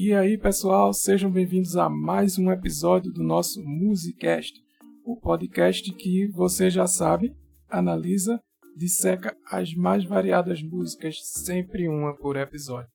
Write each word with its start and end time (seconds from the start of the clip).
E 0.00 0.14
aí, 0.14 0.38
pessoal, 0.38 0.94
sejam 0.94 1.28
bem-vindos 1.28 1.76
a 1.76 1.88
mais 1.88 2.38
um 2.38 2.52
episódio 2.52 3.12
do 3.12 3.20
nosso 3.20 3.60
Musicast, 3.64 4.54
o 5.04 5.16
podcast 5.16 5.92
que 5.92 6.28
você 6.28 6.70
já 6.70 6.86
sabe, 6.86 7.34
analisa, 7.68 8.40
disseca 8.76 9.36
as 9.44 9.74
mais 9.74 10.04
variadas 10.04 10.62
músicas, 10.62 11.18
sempre 11.24 11.88
uma 11.88 12.14
por 12.14 12.36
episódio. 12.36 12.88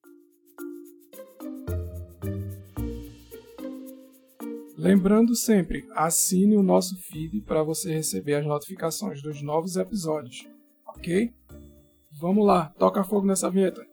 Lembrando 4.77 5.35
sempre, 5.35 5.85
assine 5.95 6.55
o 6.55 6.63
nosso 6.63 6.95
feed 7.01 7.41
para 7.41 7.63
você 7.63 7.93
receber 7.93 8.35
as 8.35 8.45
notificações 8.45 9.21
dos 9.21 9.41
novos 9.41 9.75
episódios, 9.75 10.47
ok? 10.87 11.33
Vamos 12.13 12.47
lá, 12.47 12.73
toca 12.79 13.03
fogo 13.03 13.27
nessa 13.27 13.51
vinheta. 13.51 13.85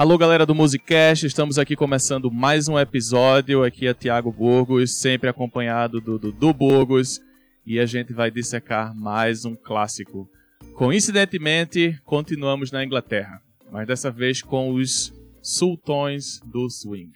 Alô, 0.00 0.16
galera 0.16 0.46
do 0.46 0.54
Musicast, 0.54 1.26
estamos 1.26 1.58
aqui 1.58 1.76
começando 1.76 2.30
mais 2.30 2.68
um 2.68 2.78
episódio. 2.78 3.62
Aqui 3.62 3.86
é 3.86 3.92
Tiago 3.92 4.32
Burgos, 4.32 4.94
sempre 4.94 5.28
acompanhado 5.28 6.00
do 6.00 6.18
Dudu 6.18 6.54
Burgos, 6.54 7.20
e 7.66 7.78
a 7.78 7.84
gente 7.84 8.14
vai 8.14 8.30
dissecar 8.30 8.96
mais 8.96 9.44
um 9.44 9.54
clássico. 9.54 10.26
Coincidentemente, 10.72 12.00
continuamos 12.02 12.72
na 12.72 12.82
Inglaterra, 12.82 13.42
mas 13.70 13.86
dessa 13.86 14.10
vez 14.10 14.40
com 14.40 14.72
os 14.72 15.12
Sultões 15.42 16.40
do 16.46 16.70
Swing. 16.70 17.12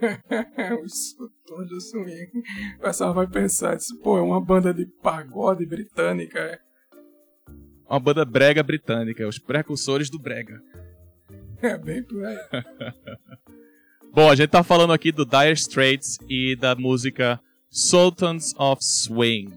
Os 0.82 1.10
Sultões 1.10 1.68
do 1.68 1.80
Swing. 1.82 2.30
O 2.78 2.80
pessoal 2.80 3.12
vai 3.12 3.26
pensar, 3.26 3.76
isso, 3.76 4.00
pô, 4.00 4.16
é 4.16 4.22
uma 4.22 4.42
banda 4.42 4.72
de 4.72 4.86
pagode 5.02 5.66
britânica, 5.66 6.38
é? 6.38 6.58
Uma 7.86 8.00
banda 8.00 8.24
brega 8.24 8.62
britânica, 8.62 9.28
os 9.28 9.38
precursores 9.38 10.08
do 10.08 10.18
brega. 10.18 10.62
É 11.62 11.78
bem 11.78 12.02
por. 12.02 12.22
Bom, 14.12 14.28
a 14.28 14.34
gente 14.34 14.50
tá 14.50 14.62
falando 14.64 14.92
aqui 14.92 15.12
do 15.12 15.24
Dire 15.24 15.52
Straits 15.52 16.18
e 16.28 16.56
da 16.56 16.74
música 16.74 17.40
Sultans 17.70 18.52
of 18.58 18.84
Swing. 18.84 19.52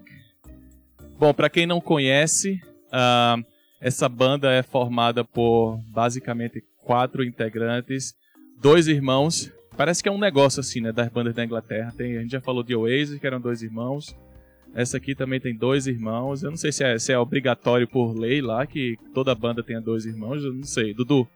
Bom, 1.18 1.34
para 1.34 1.50
quem 1.50 1.66
não 1.66 1.82
conhece, 1.82 2.62
uh, 2.88 3.44
essa 3.82 4.08
banda 4.08 4.52
é 4.52 4.62
formada 4.62 5.26
por 5.26 5.78
basicamente 5.88 6.64
quatro 6.78 7.24
integrantes, 7.24 8.14
dois 8.62 8.88
irmãos. 8.88 9.52
Parece 9.76 10.04
que 10.04 10.08
é 10.08 10.12
um 10.12 10.20
negócio 10.20 10.60
assim, 10.60 10.82
né, 10.82 10.92
das 10.92 11.10
bandas 11.10 11.34
da 11.34 11.44
Inglaterra. 11.44 11.92
Tem, 11.98 12.18
a 12.18 12.22
gente 12.22 12.32
já 12.32 12.42
falou 12.42 12.64
de 12.64 12.76
Oasis, 12.76 13.20
que 13.20 13.28
eram 13.28 13.42
dois 13.42 13.62
irmãos. 13.62 14.16
Essa 14.74 14.98
aqui 14.98 15.16
também 15.16 15.40
tem 15.40 15.56
dois 15.56 15.88
irmãos. 15.88 16.44
Eu 16.44 16.52
não 16.52 16.58
sei 16.58 16.72
se 16.72 16.84
é, 16.84 17.00
se 17.00 17.12
é 17.12 17.18
obrigatório 17.18 17.88
por 17.88 18.14
lei 18.14 18.42
lá 18.42 18.66
que 18.68 18.96
toda 19.14 19.34
banda 19.34 19.64
tenha 19.64 19.82
dois 19.82 20.06
irmãos. 20.06 20.44
Eu 20.44 20.54
não 20.54 20.64
sei. 20.64 20.94
Dudu, 20.94 21.28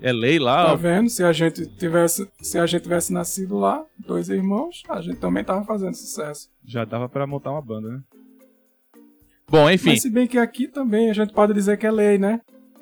é 0.00 0.12
lei 0.12 0.38
lá. 0.38 0.66
Tá 0.66 0.74
vendo? 0.74 1.08
Se 1.08 1.22
a 1.22 1.32
gente 1.32 1.66
tivesse, 1.76 2.28
se 2.40 2.58
a 2.58 2.66
gente 2.66 2.82
tivesse 2.82 3.12
nascido 3.12 3.58
lá, 3.58 3.84
dois 3.98 4.28
irmãos, 4.28 4.82
a 4.88 5.00
gente 5.00 5.18
também 5.18 5.44
tava 5.44 5.64
fazendo 5.64 5.94
sucesso. 5.94 6.48
Já 6.64 6.84
dava 6.84 7.08
para 7.08 7.26
montar 7.26 7.50
uma 7.50 7.62
banda, 7.62 7.88
né? 7.88 8.00
Bom, 9.48 9.68
enfim. 9.68 9.90
Mas 9.90 10.02
se 10.02 10.10
bem 10.10 10.26
que 10.28 10.38
aqui 10.38 10.68
também 10.68 11.10
a 11.10 11.12
gente 11.12 11.32
pode 11.32 11.52
dizer 11.52 11.76
que 11.76 11.86
é 11.86 11.90
lei, 11.90 12.18
né? 12.18 12.40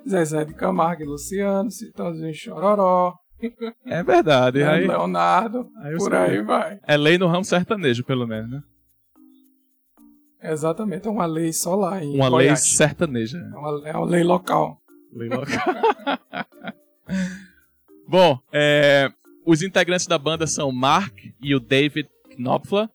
Zezé 0.08 0.44
de 0.44 0.54
Camargo 0.54 1.02
e 1.02 1.06
Luciano, 1.06 1.70
Citãozinho 1.70 2.34
Chororó. 2.34 3.14
É 3.86 4.02
verdade. 4.02 4.58
Né? 4.64 4.68
Aí, 4.68 4.86
Leonardo, 4.86 5.70
aí 5.80 5.96
por 5.96 6.10
sei. 6.10 6.18
aí 6.18 6.42
vai. 6.42 6.80
é 6.84 6.96
lei 6.96 7.16
no 7.16 7.28
ramo 7.28 7.44
sertanejo, 7.44 8.04
pelo 8.04 8.26
menos, 8.26 8.50
né? 8.50 8.62
Exatamente, 10.42 11.06
é 11.06 11.10
uma 11.10 11.26
lei 11.26 11.52
só 11.52 11.74
lá 11.74 12.02
em 12.02 12.14
Uma 12.16 12.24
lei 12.28 12.46
Goiás. 12.46 12.76
sertaneja. 12.76 13.38
É 13.38 13.56
uma, 13.56 13.88
é 13.88 13.96
uma 13.96 14.06
lei 14.06 14.22
local. 14.24 14.80
Lei 15.12 15.28
local. 15.28 15.46
Bom, 18.06 18.38
é, 18.52 19.10
os 19.44 19.62
integrantes 19.62 20.06
da 20.06 20.18
banda 20.18 20.46
são 20.46 20.68
o 20.68 20.72
Mark 20.72 21.14
e 21.40 21.54
o 21.54 21.60
David 21.60 22.08
Knopfler. 22.36 22.88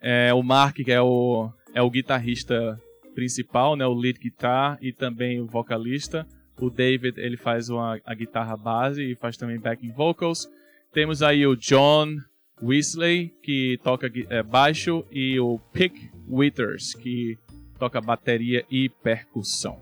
É, 0.00 0.32
o 0.32 0.42
Mark 0.42 0.76
que 0.76 0.90
é 0.90 1.00
o, 1.00 1.50
é 1.74 1.82
o 1.82 1.90
guitarrista 1.90 2.80
principal, 3.14 3.76
né, 3.76 3.86
o 3.86 3.94
lead 3.94 4.18
guitar 4.18 4.78
e 4.80 4.92
também 4.92 5.40
o 5.40 5.46
vocalista. 5.46 6.26
O 6.60 6.70
David 6.70 7.20
ele 7.20 7.36
faz 7.36 7.68
uma, 7.68 8.00
a 8.04 8.14
guitarra 8.14 8.56
base 8.56 9.02
e 9.02 9.14
faz 9.14 9.36
também 9.36 9.58
backing 9.58 9.92
vocals. 9.92 10.48
Temos 10.92 11.22
aí 11.22 11.46
o 11.46 11.56
John 11.56 12.16
Weasley 12.62 13.32
que 13.42 13.78
toca 13.82 14.10
é, 14.28 14.42
baixo 14.42 15.04
e 15.10 15.38
o 15.40 15.58
Pick 15.72 16.10
Withers 16.28 16.94
que 16.94 17.38
toca 17.78 18.00
bateria 18.00 18.64
e 18.70 18.88
percussão. 18.88 19.78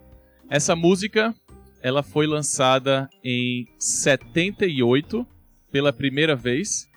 Essa 0.48 0.76
música 0.76 1.34
ela 1.82 2.02
foi 2.02 2.26
lançada 2.26 3.08
em 3.22 3.66
78 3.78 5.26
pela 5.70 5.92
primeira 5.92 6.34
vez 6.34 6.88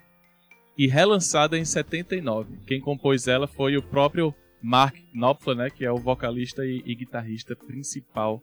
e 0.77 0.87
relançada 0.87 1.57
em 1.57 1.65
79. 1.65 2.59
Quem 2.65 2.79
compôs 2.79 3.27
ela 3.27 3.47
foi 3.47 3.77
o 3.77 3.83
próprio 3.83 4.33
Mark 4.61 4.95
Knopfler, 5.13 5.57
né, 5.57 5.69
que 5.69 5.85
é 5.85 5.91
o 5.91 5.97
vocalista 5.97 6.65
e, 6.65 6.81
e 6.85 6.95
guitarrista 6.95 7.55
principal 7.55 8.41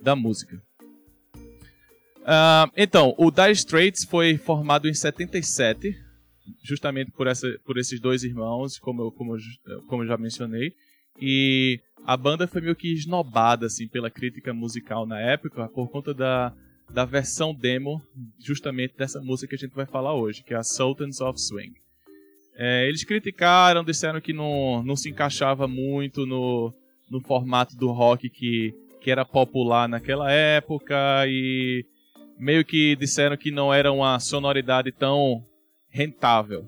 da 0.00 0.14
música. 0.14 0.60
Ah, 2.24 2.70
então, 2.76 3.14
o 3.18 3.30
Dire 3.30 3.52
Straits 3.52 4.04
foi 4.04 4.36
formado 4.36 4.88
em 4.88 4.94
77, 4.94 5.94
justamente 6.62 7.10
por, 7.10 7.26
essa, 7.26 7.48
por 7.64 7.78
esses 7.78 8.00
dois 8.00 8.22
irmãos, 8.22 8.78
como 8.78 9.02
eu, 9.02 9.12
como, 9.12 9.36
eu, 9.36 9.82
como 9.88 10.02
eu 10.02 10.06
já 10.06 10.16
mencionei. 10.16 10.74
E 11.20 11.80
a 12.04 12.16
banda 12.16 12.46
foi 12.46 12.60
meio 12.60 12.74
que 12.74 12.92
esnobada 12.92 13.66
assim, 13.66 13.86
pela 13.86 14.10
crítica 14.10 14.52
musical 14.52 15.06
na 15.06 15.20
época 15.20 15.68
por 15.68 15.88
conta 15.88 16.12
da, 16.12 16.52
da 16.90 17.04
versão 17.04 17.54
demo 17.54 18.02
justamente 18.38 18.96
dessa 18.96 19.20
música 19.20 19.48
que 19.48 19.54
a 19.54 19.66
gente 19.66 19.74
vai 19.74 19.86
falar 19.86 20.14
hoje, 20.14 20.42
que 20.42 20.54
é 20.54 20.56
a 20.56 20.64
Sultans 20.64 21.20
of 21.20 21.40
Swing. 21.40 21.74
É, 22.54 22.86
eles 22.86 23.04
criticaram, 23.04 23.82
disseram 23.82 24.20
que 24.20 24.32
não, 24.32 24.82
não 24.82 24.94
se 24.94 25.08
encaixava 25.08 25.66
muito 25.66 26.26
no, 26.26 26.72
no 27.10 27.20
formato 27.20 27.76
do 27.76 27.90
rock 27.90 28.28
que, 28.28 28.74
que 29.00 29.10
era 29.10 29.24
popular 29.24 29.88
naquela 29.88 30.30
época 30.30 30.96
e 31.26 31.84
meio 32.38 32.64
que 32.64 32.96
disseram 32.96 33.36
que 33.36 33.50
não 33.50 33.72
era 33.72 33.92
uma 33.92 34.18
sonoridade 34.18 34.92
tão 34.92 35.42
rentável, 35.88 36.66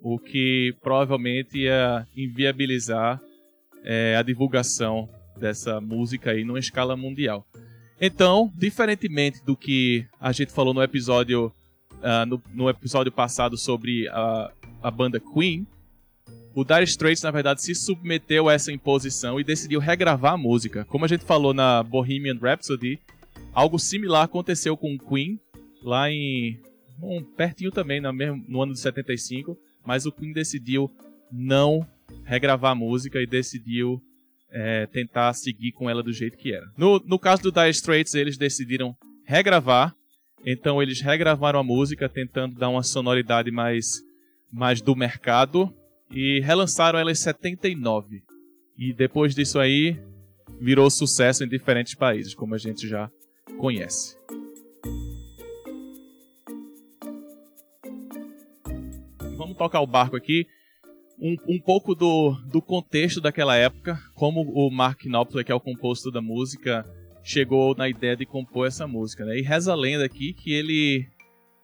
o 0.00 0.18
que 0.18 0.74
provavelmente 0.80 1.58
ia 1.58 2.06
inviabilizar 2.16 3.20
é, 3.86 4.16
a 4.16 4.22
divulgação 4.22 5.08
dessa 5.38 5.80
música 5.80 6.32
aí 6.32 6.44
numa 6.44 6.58
escala 6.58 6.96
mundial. 6.96 7.46
Então, 7.98 8.52
diferentemente 8.54 9.42
do 9.42 9.56
que 9.56 10.04
a 10.20 10.32
gente 10.32 10.52
falou 10.52 10.74
no 10.74 10.82
episódio 10.82 11.50
ah, 12.02 12.26
no, 12.26 12.42
no 12.54 12.68
episódio 12.68 13.10
passado 13.10 13.56
sobre 13.56 14.06
a, 14.08 14.52
a 14.82 14.90
banda 14.90 15.18
Queen, 15.18 15.66
o 16.54 16.64
Dire 16.64 16.84
Straits 16.84 17.22
na 17.22 17.30
verdade 17.30 17.62
se 17.62 17.74
submeteu 17.74 18.48
a 18.48 18.52
essa 18.52 18.70
imposição 18.70 19.40
e 19.40 19.44
decidiu 19.44 19.80
regravar 19.80 20.34
a 20.34 20.38
música. 20.38 20.84
Como 20.84 21.04
a 21.04 21.08
gente 21.08 21.24
falou 21.24 21.52
na 21.52 21.82
Bohemian 21.82 22.38
Rhapsody, 22.40 23.00
algo 23.52 23.78
similar 23.78 24.24
aconteceu 24.24 24.76
com 24.76 24.98
Queen 24.98 25.40
lá 25.82 26.10
em 26.10 26.60
um, 27.02 27.22
pertinho 27.22 27.70
também 27.70 28.00
no, 28.00 28.12
no 28.12 28.62
ano 28.62 28.72
de 28.72 28.80
75, 28.80 29.56
mas 29.84 30.06
o 30.06 30.12
Queen 30.12 30.32
decidiu 30.32 30.90
não 31.30 31.86
regravar 32.24 32.72
a 32.72 32.74
música 32.74 33.20
e 33.20 33.26
decidiu 33.26 34.02
é, 34.50 34.86
tentar 34.86 35.32
seguir 35.34 35.72
com 35.72 35.88
ela 35.88 36.02
do 36.02 36.12
jeito 36.12 36.36
que 36.36 36.52
era. 36.52 36.66
No, 36.76 36.98
no 37.04 37.18
caso 37.18 37.42
do 37.42 37.52
Dire 37.52 37.70
Straits, 37.70 38.14
eles 38.14 38.36
decidiram 38.36 38.96
regravar, 39.24 39.94
então 40.44 40.82
eles 40.82 41.00
regravaram 41.00 41.58
a 41.58 41.64
música 41.64 42.08
tentando 42.08 42.54
dar 42.54 42.68
uma 42.68 42.82
sonoridade 42.82 43.50
mais, 43.50 44.02
mais 44.52 44.80
do 44.80 44.94
mercado 44.94 45.72
e 46.10 46.40
relançaram 46.40 46.98
ela 46.98 47.10
em 47.10 47.14
79. 47.14 48.22
E 48.78 48.92
depois 48.92 49.34
disso 49.34 49.58
aí, 49.58 49.98
virou 50.60 50.90
sucesso 50.90 51.44
em 51.44 51.48
diferentes 51.48 51.94
países, 51.94 52.34
como 52.34 52.54
a 52.54 52.58
gente 52.58 52.86
já 52.86 53.10
conhece. 53.58 54.16
Vamos 59.36 59.56
tocar 59.56 59.80
o 59.80 59.86
barco 59.86 60.16
aqui 60.16 60.46
um, 61.20 61.36
um 61.48 61.60
pouco 61.60 61.94
do, 61.94 62.32
do 62.46 62.60
contexto 62.60 63.20
daquela 63.20 63.56
época, 63.56 63.98
como 64.14 64.42
o 64.42 64.70
Mark 64.70 65.04
Knopfler, 65.04 65.44
que 65.44 65.52
é 65.52 65.54
o 65.54 65.60
compositor 65.60 66.12
da 66.12 66.20
música, 66.20 66.84
chegou 67.22 67.74
na 67.74 67.88
ideia 67.88 68.16
de 68.16 68.26
compor 68.26 68.66
essa 68.66 68.86
música. 68.86 69.24
Né? 69.24 69.38
E 69.38 69.42
reza 69.42 69.72
a 69.72 69.76
lenda 69.76 70.04
aqui 70.04 70.32
que 70.32 70.52
ele 70.52 71.06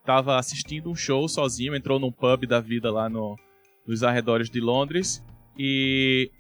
estava 0.01 0.39
assistindo 0.39 0.91
um 0.91 0.97
show 0.97 1.29
sozinho, 1.29 1.77
entrou 1.77 1.99
num 1.99 2.11
pub 2.11 2.47
da 2.47 2.61
vida 2.61 2.91
lá 2.91 3.09
no, 3.09 3.37
nos 3.87 4.03
arredores 4.03 4.51
de 4.51 4.61
Londres 4.61 5.25
e 5.57 6.31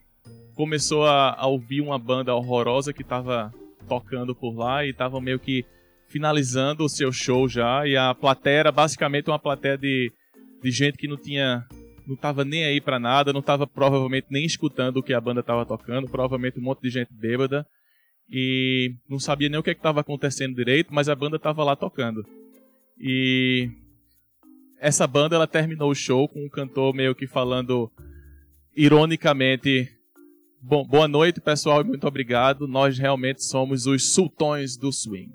começou 0.54 1.06
a, 1.06 1.34
a 1.34 1.46
ouvir 1.46 1.80
uma 1.80 1.98
banda 1.98 2.34
horrorosa 2.34 2.92
que 2.92 3.02
estava 3.02 3.52
tocando 3.88 4.34
por 4.34 4.56
lá 4.56 4.84
e 4.84 4.90
estava 4.90 5.20
meio 5.20 5.38
que 5.38 5.64
finalizando 6.12 6.84
o 6.84 6.88
seu 6.88 7.10
show 7.10 7.48
já, 7.48 7.86
e 7.86 7.96
a 7.96 8.14
plateia 8.14 8.58
era 8.58 8.72
basicamente 8.72 9.30
uma 9.30 9.38
plateia 9.38 9.78
de, 9.78 10.12
de 10.62 10.70
gente 10.70 10.98
que 10.98 11.08
não 11.08 11.16
tinha. 11.16 11.66
Não 12.06 12.16
tava 12.16 12.44
nem 12.44 12.64
aí 12.64 12.81
para 12.81 12.99
nada, 12.99 13.32
não 13.32 13.43
tava 13.43 13.66
provavelmente 13.66 14.26
nem 14.31 14.44
escutando 14.44 14.99
o 14.99 15.02
que 15.02 15.12
a 15.12 15.20
banda 15.20 15.43
tava 15.43 15.66
tocando, 15.66 16.08
provavelmente 16.08 16.58
um 16.58 16.62
monte 16.62 16.82
de 16.82 16.90
gente 16.90 17.12
bêbada, 17.12 17.66
e 18.31 18.94
não 19.08 19.19
sabia 19.19 19.49
nem 19.49 19.58
o 19.58 19.62
que 19.62 19.70
é 19.70 19.72
estava 19.72 20.00
acontecendo 20.00 20.56
direito, 20.56 20.93
mas 20.93 21.08
a 21.08 21.14
banda 21.14 21.38
tava 21.38 21.62
lá 21.64 21.76
tocando. 21.76 22.25
E 22.99 23.70
essa 24.81 25.06
banda 25.06 25.37
ela 25.37 25.46
terminou 25.46 25.90
o 25.90 25.94
show 25.94 26.28
com 26.28 26.44
um 26.44 26.49
cantor 26.49 26.94
meio 26.94 27.14
que 27.14 27.26
falando 27.26 27.90
ironicamente 28.75 29.88
Bom, 30.64 30.87
boa 30.87 31.08
noite, 31.08 31.40
pessoal, 31.40 31.81
e 31.81 31.84
muito 31.84 32.06
obrigado. 32.06 32.69
Nós 32.69 32.96
realmente 32.96 33.43
somos 33.43 33.84
os 33.84 34.12
sultões 34.12 34.76
do 34.76 34.93
swing. 34.93 35.32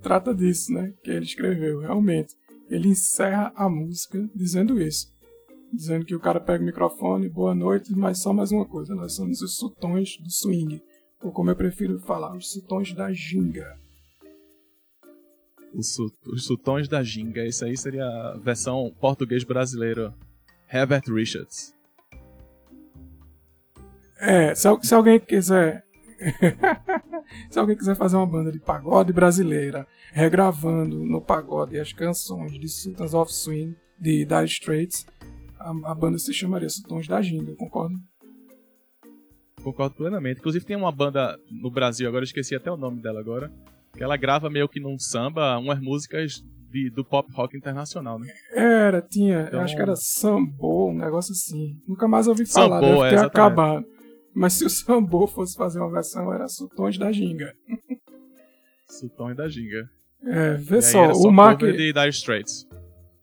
Trata 0.00 0.32
disso, 0.32 0.72
né? 0.72 0.94
Que 1.02 1.10
ele 1.10 1.24
escreveu, 1.24 1.80
realmente. 1.80 2.32
Ele 2.70 2.90
encerra 2.90 3.52
a 3.56 3.68
música 3.68 4.30
dizendo 4.32 4.80
isso. 4.80 5.12
Dizendo 5.72 6.04
que 6.04 6.14
o 6.14 6.20
cara 6.20 6.38
pega 6.38 6.62
o 6.62 6.66
microfone, 6.66 7.30
boa 7.30 7.54
noite, 7.54 7.94
mas 7.96 8.20
só 8.20 8.30
mais 8.30 8.52
uma 8.52 8.66
coisa: 8.66 8.94
nós 8.94 9.14
somos 9.14 9.40
os 9.40 9.56
sultões 9.56 10.18
do 10.18 10.30
swing. 10.30 10.82
Ou 11.22 11.32
como 11.32 11.50
eu 11.50 11.56
prefiro 11.56 11.98
falar, 11.98 12.36
os 12.36 12.52
sultões 12.52 12.92
da 12.92 13.10
ginga. 13.10 13.78
Os, 15.72 15.94
su 15.94 16.12
os 16.26 16.44
sultões 16.44 16.88
da 16.88 17.02
ginga, 17.02 17.46
isso 17.46 17.64
aí 17.64 17.74
seria 17.74 18.04
a 18.04 18.36
versão 18.36 18.92
português 19.00 19.44
brasileiro. 19.44 20.12
Herbert 20.70 21.04
Richards. 21.08 21.74
É, 24.20 24.54
se, 24.54 24.68
se 24.82 24.94
alguém 24.94 25.18
quiser. 25.18 25.86
se 27.50 27.58
alguém 27.58 27.76
quiser 27.76 27.96
fazer 27.96 28.16
uma 28.16 28.26
banda 28.26 28.52
de 28.52 28.60
pagode 28.60 29.12
brasileira, 29.12 29.86
regravando 30.12 30.98
no 30.98 31.20
pagode 31.20 31.78
as 31.78 31.94
canções 31.94 32.52
de 32.52 32.68
Sultans 32.68 33.14
of 33.14 33.32
Swing, 33.32 33.74
de 33.98 34.24
Dire 34.24 34.44
Straits, 34.44 35.06
a, 35.62 35.92
a 35.92 35.94
banda 35.94 36.18
se 36.18 36.32
chamaria 36.32 36.68
Sultões 36.68 37.06
da 37.06 37.20
Ginga, 37.22 37.54
concordo? 37.56 37.96
Concordo 39.62 39.94
plenamente. 39.94 40.40
Inclusive 40.40 40.64
tem 40.64 40.76
uma 40.76 40.92
banda 40.92 41.38
no 41.50 41.70
Brasil, 41.70 42.08
agora 42.08 42.22
eu 42.22 42.26
esqueci 42.26 42.54
até 42.54 42.70
o 42.70 42.76
nome 42.76 43.00
dela 43.00 43.20
agora, 43.20 43.52
que 43.96 44.02
ela 44.02 44.16
grava 44.16 44.50
meio 44.50 44.68
que 44.68 44.80
num 44.80 44.98
samba 44.98 45.58
umas 45.58 45.80
músicas 45.80 46.42
de, 46.70 46.90
do 46.90 47.04
pop 47.04 47.30
rock 47.32 47.56
internacional, 47.56 48.18
né? 48.18 48.26
Era, 48.52 49.02
tinha, 49.02 49.42
então... 49.42 49.60
acho 49.60 49.76
que 49.76 49.82
era 49.82 49.94
Sambo, 49.94 50.90
um 50.90 50.96
negócio 50.96 51.32
assim. 51.32 51.76
Nunca 51.86 52.08
mais 52.08 52.26
ouvi 52.26 52.46
falar, 52.46 52.80
Sambo, 52.80 53.02
deve 53.02 53.16
ter 53.16 53.22
é, 53.22 53.26
acabado. 53.26 53.86
Mas 54.34 54.54
se 54.54 54.64
o 54.64 54.70
Sambo 54.70 55.26
fosse 55.26 55.54
fazer 55.56 55.78
uma 55.78 55.90
versão, 55.90 56.32
era 56.32 56.48
Sultões 56.48 56.96
da 56.98 57.12
Ginga. 57.12 57.54
Sultões 58.88 59.36
da 59.36 59.48
Ginga. 59.48 59.88
É, 60.24 60.54
vê 60.54 60.78
e 60.78 60.82
só, 60.82 61.12
o 61.12 61.30
Mark. 61.30 61.60
De 61.60 61.92
Dire 61.92 62.08
Straits. 62.08 62.66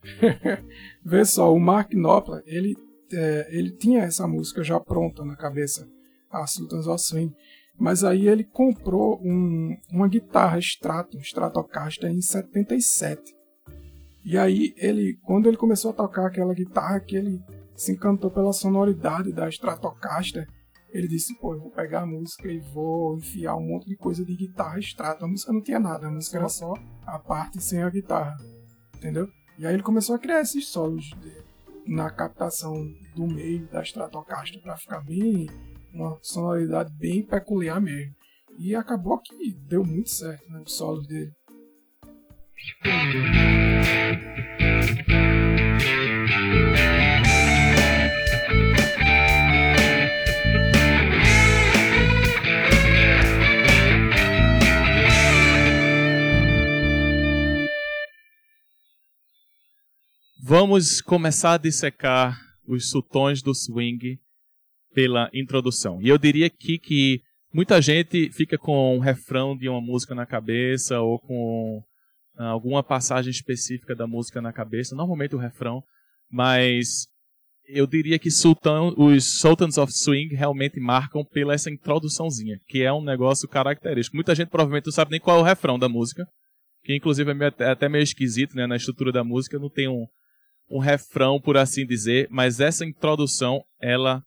vê 1.04 1.26
só, 1.26 1.54
o 1.54 1.60
Mark 1.60 1.92
Knopfler, 1.92 2.44
ele, 2.46 2.76
é, 3.12 3.48
ele 3.52 3.72
tinha 3.72 4.02
essa 4.02 4.28
música 4.28 4.64
já 4.64 4.80
pronta 4.80 5.24
na 5.26 5.36
cabeça, 5.36 5.88
a 6.32 6.46
Sultans 6.48 6.88
of 6.88 7.02
Swing. 7.02 7.34
Mas 7.78 8.04
aí 8.04 8.28
ele 8.28 8.44
comprou 8.44 9.22
um, 9.24 9.76
uma 9.92 10.08
guitarra 10.08 10.60
Strato, 10.60 11.18
um 11.18 11.22
Stratocaster 11.22 12.10
em 12.10 12.22
77. 12.22 13.22
E 14.26 14.38
aí 14.38 14.74
ele, 14.78 15.18
quando 15.24 15.48
ele 15.48 15.56
começou 15.56 15.92
a 15.92 15.94
tocar 15.94 16.28
aquela 16.28 16.54
guitarra 16.54 17.00
que 17.00 17.16
ele 17.16 17.42
se 17.76 17.94
encantou 17.94 18.30
pela 18.30 18.52
sonoridade 18.52 19.32
da 19.32 19.48
Stratocaster, 19.48 20.46
ele 20.92 21.08
disse, 21.08 21.38
pô, 21.40 21.54
eu 21.54 21.60
vou 21.62 21.72
pegar 21.72 22.02
a 22.02 22.06
música 22.06 22.52
e 22.52 22.60
vou 22.60 23.18
enfiar 23.18 23.56
um 23.56 23.66
monte 23.66 23.88
de 23.88 23.96
coisa 23.96 24.26
de 24.26 24.36
guitarra 24.36 24.80
extrato. 24.80 25.24
A 25.24 25.28
música 25.28 25.54
não 25.54 25.62
tinha 25.62 25.80
nada, 25.80 26.08
a 26.08 26.12
música 26.12 26.38
era 26.38 26.50
só 26.50 26.74
a 27.06 27.18
parte 27.18 27.62
sem 27.64 27.82
a 27.82 27.90
guitarra, 27.90 28.36
entendeu? 28.98 29.28
E 29.60 29.68
aí 29.68 29.74
ele 29.74 29.84
começou 29.84 30.16
a 30.16 30.20
criar 30.20 30.40
esses 30.40 30.70
solos 30.70 31.12
de, 31.20 31.44
na 31.86 32.10
captação 32.10 32.74
do 33.14 33.28
meio 33.28 33.68
da 33.68 33.82
Stratocaster 33.82 34.62
para 34.62 34.78
ficar 34.78 35.02
bem, 35.02 35.50
uma 35.94 36.18
sonoridade 36.22 36.90
bem 36.94 37.22
peculiar 37.22 37.82
mesmo. 37.82 38.16
E 38.58 38.74
acabou 38.74 39.20
que 39.20 39.54
deu 39.68 39.84
muito 39.84 40.12
certo, 40.12 40.50
né, 40.50 40.62
os 40.66 40.78
solos 40.78 41.06
dele. 41.06 41.34
Vamos 60.50 61.00
começar 61.00 61.54
a 61.54 61.58
dissecar 61.60 62.42
os 62.66 62.90
sultões 62.90 63.40
do 63.40 63.54
swing 63.54 64.20
pela 64.96 65.30
introdução. 65.32 66.02
E 66.02 66.10
eu 66.10 66.18
diria 66.18 66.48
aqui 66.48 66.80
que 66.80 67.22
muita 67.54 67.80
gente 67.80 68.32
fica 68.32 68.58
com 68.58 68.98
um 68.98 69.00
refrão 69.00 69.56
de 69.56 69.70
uma 69.70 69.80
música 69.80 70.16
na 70.16 70.26
cabeça 70.26 71.00
ou 71.02 71.20
com 71.20 71.84
ah, 72.36 72.48
alguma 72.48 72.82
passagem 72.82 73.30
específica 73.30 73.96
da 73.96 74.08
música 74.08 74.42
na 74.42 74.52
cabeça, 74.52 74.96
normalmente 74.96 75.36
o 75.36 75.40
refrão, 75.40 75.84
mas 76.28 77.06
eu 77.68 77.86
diria 77.86 78.18
que 78.18 78.32
Sultan, 78.32 78.96
os 78.98 79.38
Sultans 79.38 79.78
of 79.78 79.94
Swing 79.94 80.34
realmente 80.34 80.80
marcam 80.80 81.24
pela 81.24 81.54
essa 81.54 81.70
introduçãozinha, 81.70 82.60
que 82.68 82.82
é 82.82 82.92
um 82.92 83.04
negócio 83.04 83.48
característico. 83.48 84.18
Muita 84.18 84.34
gente 84.34 84.50
provavelmente 84.50 84.88
não 84.88 84.94
sabe 84.94 85.12
nem 85.12 85.20
qual 85.20 85.38
é 85.38 85.42
o 85.42 85.46
refrão 85.46 85.78
da 85.78 85.88
música, 85.88 86.26
que 86.84 86.96
inclusive 86.96 87.32
é 87.60 87.70
até 87.70 87.88
meio 87.88 88.02
esquisito, 88.02 88.56
né, 88.56 88.66
na 88.66 88.78
estrutura 88.78 89.12
da 89.12 89.24
música, 89.24 89.60
não 89.60 89.70
tem 89.70 89.88
um, 89.88 90.08
um 90.70 90.80
refrão, 90.80 91.40
por 91.42 91.58
assim 91.58 91.86
dizer, 91.86 92.28
mas 92.30 92.60
essa 92.60 92.86
introdução, 92.86 93.64
ela 93.82 94.24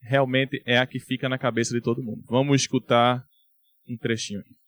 realmente 0.00 0.62
é 0.66 0.78
a 0.78 0.86
que 0.86 0.98
fica 0.98 1.28
na 1.28 1.38
cabeça 1.38 1.74
de 1.74 1.80
todo 1.80 2.02
mundo. 2.02 2.22
Vamos 2.28 2.62
escutar 2.62 3.24
um 3.88 3.96
trechinho 3.96 4.40
aqui. 4.40 4.61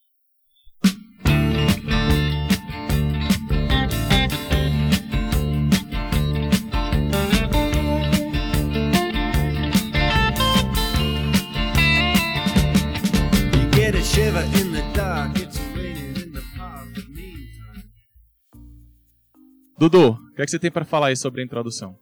Dudu, 19.87 20.13
o 20.13 20.33
que, 20.33 20.41
é 20.41 20.45
que 20.45 20.49
você 20.49 20.57
tem 20.57 20.71
para 20.71 20.83
falar 20.83 21.07
aí 21.09 21.15
sobre 21.15 21.41
a 21.41 21.45
introdução? 21.45 21.95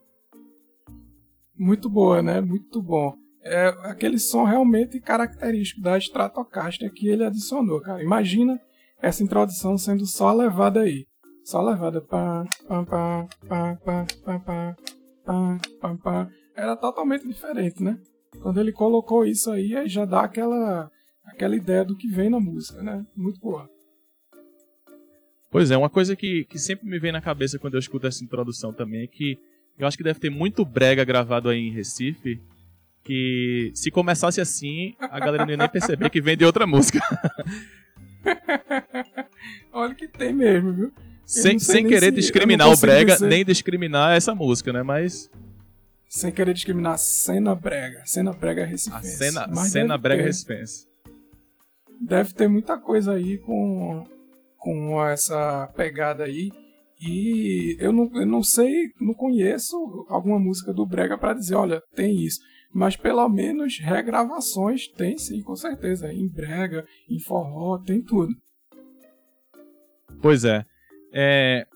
Muito 1.54 1.90
boa, 1.90 2.22
né? 2.22 2.40
Muito 2.40 2.82
bom. 2.82 3.13
É 3.42 3.68
aquele 3.84 4.18
som 4.18 4.46
realmente 4.46 5.02
característico 5.02 5.82
da 5.82 5.98
Stratocaster 5.98 6.90
que 6.94 7.10
ele 7.10 7.25
adicionou, 7.25 7.82
cara. 7.82 8.02
Imagina 8.02 8.58
essa 9.02 9.22
introdução 9.22 9.78
sendo 9.78 10.06
só 10.06 10.32
levada 10.32 10.80
aí. 10.80 11.06
Só 11.44 11.62
levada. 11.62 12.02
Era 16.56 16.78
totalmente 16.78 17.28
diferente, 17.28 17.84
né? 17.84 18.00
Quando 18.42 18.62
ele 18.62 18.72
colocou 18.72 19.25
isso 19.25 19.52
aí, 19.52 19.75
aí 19.75 19.90
já 19.90 20.06
dá 20.06 20.22
aquela, 20.22 20.90
aquela 21.25 21.56
ideia 21.58 21.84
do 21.84 21.98
que 21.98 22.08
vem 22.08 22.30
na 22.30 22.40
música, 22.40 22.82
né? 22.82 23.06
Muito 23.13 23.42
boa. 23.42 23.70
Pois 25.53 25.69
é, 25.69 25.77
uma 25.77 25.89
coisa 25.89 26.15
que, 26.15 26.45
que 26.45 26.57
sempre 26.57 26.89
me 26.89 26.98
vem 26.98 27.12
na 27.12 27.22
cabeça 27.22 27.60
quando 27.60 27.75
eu 27.75 27.79
escuto 27.79 28.07
essa 28.07 28.24
introdução 28.24 28.74
também 28.74 29.03
é 29.03 29.07
que 29.07 29.38
eu 29.77 29.86
acho 29.86 29.95
que 29.95 30.03
deve 30.03 30.19
ter 30.19 30.31
muito 30.31 30.65
brega 30.65 31.05
gravado 31.05 31.48
aí 31.48 31.60
em 31.60 31.72
Recife, 31.72 32.41
que 33.03 33.72
se 33.75 33.91
começasse 33.91 34.41
assim, 34.41 34.95
a 35.00 35.19
galera 35.19 35.45
não 35.45 35.51
ia 35.51 35.57
nem 35.57 35.69
perceber 35.69 36.10
que 36.10 36.19
vem 36.19 36.36
de 36.36 36.43
outra 36.43 36.65
música. 36.65 37.00
Olha 39.72 39.93
que 39.93 40.07
tem 40.07 40.33
mesmo, 40.33 40.74
viu? 40.74 40.91
sem, 41.24 41.60
sem 41.60 41.86
querer 41.86 42.07
se, 42.07 42.13
discriminar 42.13 42.72
o 42.72 42.75
brega, 42.75 43.13
dizer... 43.13 43.27
nem 43.27 43.45
discriminar 43.45 44.17
essa 44.17 44.33
música, 44.33 44.74
né? 44.74 44.81
Mas... 44.81 45.29
Sem 46.10 46.31
querer 46.31 46.55
discriminar 46.55 46.98
cena 46.98 47.53
brega. 47.53 48.01
Cena 48.05 48.33
brega 48.33 48.65
recifense. 48.65 49.24
A 49.24 49.31
cena, 49.31 49.55
cena 49.65 49.98
brega 50.00 50.24
ter, 50.24 50.27
recifense. 50.27 50.88
Deve 52.01 52.33
ter 52.33 52.48
muita 52.48 52.75
coisa 52.75 53.13
aí 53.13 53.38
com 53.38 54.07
com 54.63 55.05
essa 55.05 55.67
pegada 55.75 56.24
aí. 56.24 56.50
E 57.01 57.75
eu 57.82 57.91
não, 57.91 58.10
eu 58.15 58.25
não 58.25 58.41
sei, 58.41 58.72
não 59.00 59.13
conheço 59.13 59.75
alguma 60.08 60.39
música 60.39 60.74
do 60.74 60.86
Brega 60.86 61.17
para 61.17 61.34
dizer, 61.34 61.55
olha, 61.55 61.84
tem 61.93 62.24
isso. 62.24 62.39
Mas 62.74 62.96
pelo 62.96 63.27
menos 63.27 63.77
regravações 63.77 64.88
tem 64.88 65.17
sim, 65.17 65.41
com 65.41 65.55
certeza. 65.55 66.12
Em 66.13 66.27
Brega, 66.27 66.86
em 67.10 67.20
Forró, 67.20 67.77
tem 67.77 68.01
tudo. 68.01 68.34
Pois 70.22 70.46
é. 70.46 70.65
é. 71.13 71.67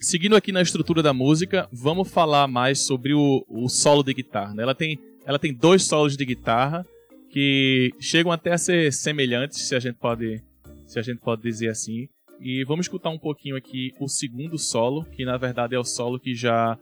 Seguindo 0.00 0.34
aqui 0.34 0.50
na 0.50 0.62
estrutura 0.62 1.02
da 1.02 1.14
música, 1.14 1.68
vamos 1.72 2.10
falar 2.10 2.48
mais 2.48 2.80
sobre 2.80 3.14
o, 3.14 3.44
o 3.48 3.68
solo 3.68 4.02
de 4.02 4.12
guitarra. 4.12 4.52
Né? 4.52 4.64
Ela, 4.64 4.74
tem, 4.74 4.98
ela 5.24 5.38
tem 5.38 5.54
dois 5.54 5.84
solos 5.84 6.16
de 6.16 6.24
guitarra 6.24 6.84
que 7.30 7.90
chegam 8.00 8.32
até 8.32 8.52
a 8.52 8.58
ser 8.58 8.92
semelhantes, 8.92 9.58
se 9.58 9.76
a 9.76 9.78
gente 9.78 9.96
pode 9.96 10.42
se 10.90 10.98
a 10.98 11.02
gente 11.02 11.20
pode 11.20 11.42
dizer 11.42 11.68
assim. 11.68 12.08
E 12.40 12.64
vamos 12.64 12.86
escutar 12.86 13.10
um 13.10 13.18
pouquinho 13.18 13.56
aqui 13.56 13.92
o 14.00 14.08
segundo 14.08 14.58
solo, 14.58 15.04
que 15.04 15.24
na 15.24 15.36
verdade 15.36 15.74
é 15.74 15.78
o 15.78 15.84
solo 15.84 16.18
que 16.18 16.34
já 16.34 16.76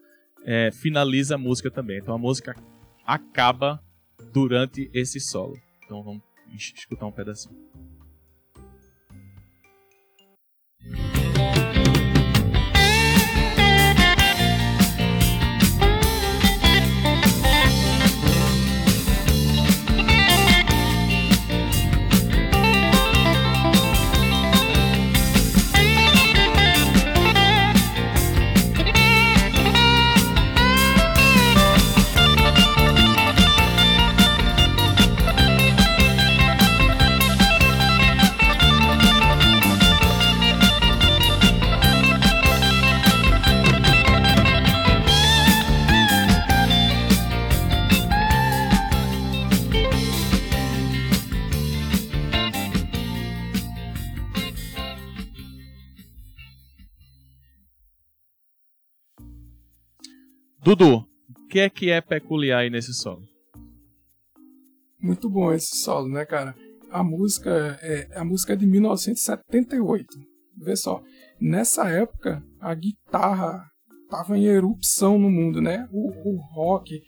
é, 0.44 0.70
finaliza 0.72 1.34
a 1.34 1.38
música 1.38 1.70
também. 1.70 1.98
Então 1.98 2.14
a 2.14 2.18
música 2.18 2.54
acaba 3.04 3.82
durante 4.32 4.90
esse 4.94 5.20
solo. 5.20 5.54
Então 5.84 6.02
vamos 6.02 6.22
escutar 6.54 7.06
um 7.06 7.12
pedacinho. 7.12 7.56
Dudu, 60.68 60.96
o 60.98 61.46
que 61.48 61.60
é 61.60 61.70
que 61.70 61.88
é 61.88 61.98
peculiar 61.98 62.58
aí 62.58 62.68
nesse 62.68 62.92
solo? 62.92 63.24
Muito 65.00 65.30
bom 65.30 65.50
esse 65.50 65.74
solo, 65.78 66.10
né, 66.10 66.26
cara? 66.26 66.54
A 66.90 67.02
música 67.02 67.78
é 67.80 68.10
a 68.14 68.22
música 68.22 68.52
é 68.52 68.56
de 68.56 68.66
1978. 68.66 70.06
Vê 70.58 70.76
só, 70.76 71.02
nessa 71.40 71.88
época 71.88 72.44
a 72.60 72.74
guitarra 72.74 73.64
estava 74.04 74.36
em 74.36 74.44
erupção 74.44 75.18
no 75.18 75.30
mundo, 75.30 75.62
né? 75.62 75.88
O, 75.90 76.10
o 76.10 76.36
rock, 76.52 77.00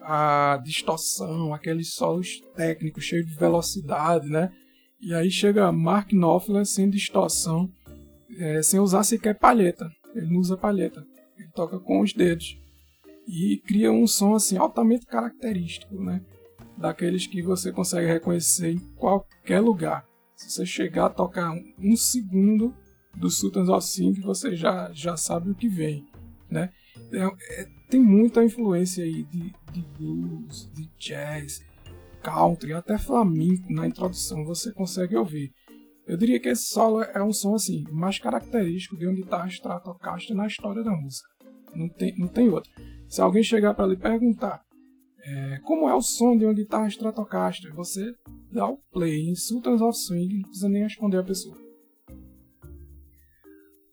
a 0.00 0.62
distorção, 0.62 1.52
aqueles 1.52 1.94
solos 1.94 2.40
técnicos 2.54 3.02
cheios 3.02 3.26
de 3.26 3.34
velocidade, 3.34 4.28
né? 4.28 4.52
E 5.00 5.12
aí 5.12 5.28
chega 5.28 5.72
Mark 5.72 6.12
Knopfler 6.12 6.64
sem 6.64 6.88
distorção, 6.88 7.68
é, 8.38 8.62
sem 8.62 8.78
usar 8.78 9.02
sequer 9.02 9.36
palheta. 9.36 9.90
Ele 10.14 10.32
não 10.32 10.38
usa 10.38 10.56
palheta, 10.56 11.04
ele 11.36 11.50
toca 11.52 11.80
com 11.80 12.00
os 12.00 12.12
dedos 12.12 12.56
e 13.28 13.58
cria 13.58 13.92
um 13.92 14.06
som 14.06 14.34
assim 14.34 14.56
altamente 14.56 15.04
característico, 15.04 16.02
né? 16.02 16.24
Daqueles 16.78 17.26
que 17.26 17.42
você 17.42 17.70
consegue 17.70 18.06
reconhecer 18.06 18.72
em 18.72 18.78
qualquer 18.96 19.60
lugar. 19.60 20.06
Se 20.34 20.50
você 20.50 20.64
chegar 20.64 21.06
a 21.06 21.10
tocar 21.10 21.52
um 21.78 21.94
segundo 21.94 22.74
do 23.14 23.28
Sultans 23.28 23.68
of 23.68 23.86
Swing, 23.86 24.20
você 24.20 24.56
já, 24.56 24.90
já 24.92 25.16
sabe 25.16 25.50
o 25.50 25.54
que 25.54 25.68
vem, 25.68 26.06
né? 26.50 26.70
É, 27.12 27.60
é, 27.60 27.68
tem 27.90 28.00
muita 28.00 28.42
influência 28.42 29.04
aí 29.04 29.24
de, 29.24 29.52
de 29.72 29.82
blues, 29.98 30.70
de 30.72 30.88
jazz, 30.98 31.60
country, 32.22 32.72
até 32.72 32.96
flamenco 32.96 33.70
na 33.70 33.86
introdução 33.86 34.44
você 34.44 34.72
consegue 34.72 35.16
ouvir. 35.16 35.52
Eu 36.06 36.16
diria 36.16 36.40
que 36.40 36.48
esse 36.48 36.62
solo 36.62 37.02
é 37.02 37.22
um 37.22 37.32
som 37.32 37.54
assim 37.54 37.84
mais 37.90 38.18
característico 38.18 38.96
de 38.96 39.06
uma 39.06 39.14
guitarra 39.14 39.48
Stratocaster 39.48 40.34
na 40.34 40.46
história 40.46 40.82
da 40.82 40.92
música. 40.92 41.28
Não 41.74 41.88
tem, 41.88 42.16
não 42.16 42.28
tem 42.28 42.48
outro. 42.48 42.70
Se 43.08 43.20
alguém 43.20 43.42
chegar 43.42 43.74
para 43.74 43.86
lhe 43.86 43.96
perguntar 43.96 44.62
é, 45.24 45.58
como 45.62 45.88
é 45.88 45.94
o 45.94 46.00
som 46.00 46.36
de 46.36 46.44
uma 46.44 46.54
guitarra 46.54 46.88
Stratocaster, 46.88 47.74
você 47.74 48.14
dá 48.50 48.66
o 48.66 48.78
play 48.90 49.28
em 49.28 49.34
Sultans 49.34 49.80
of 49.80 49.98
Swing, 49.98 50.36
não 50.36 50.42
precisa 50.42 50.68
nem 50.68 50.82
responder 50.82 51.18
a 51.18 51.22
pessoa. 51.22 51.56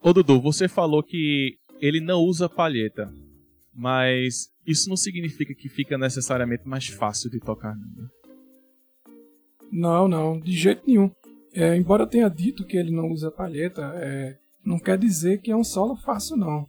Ô 0.02 0.14
Dudu, 0.14 0.40
você 0.40 0.68
falou 0.68 1.04
que 1.04 1.58
ele 1.82 2.00
não 2.00 2.22
usa 2.22 2.48
palheta, 2.48 3.12
mas 3.74 4.50
isso 4.66 4.88
não 4.88 4.96
significa 4.96 5.54
que 5.54 5.68
fica 5.68 5.98
necessariamente 5.98 6.68
mais 6.68 6.88
fácil 6.88 7.30
de 7.30 7.40
tocar, 7.40 7.76
né? 7.76 8.08
Não, 9.72 10.08
não, 10.08 10.40
de 10.40 10.54
jeito 10.54 10.84
nenhum. 10.88 11.12
É, 11.54 11.76
embora 11.76 12.04
eu 12.04 12.08
tenha 12.08 12.30
dito 12.30 12.66
que 12.66 12.78
ele 12.78 12.92
não 12.92 13.12
usa 13.12 13.32
palheta, 13.32 13.82
é, 13.96 14.38
não 14.64 14.80
quer 14.80 14.98
dizer 14.98 15.42
que 15.42 15.52
é 15.52 15.56
um 15.56 15.64
solo 15.64 15.96
fácil, 15.98 16.38
não. 16.38 16.66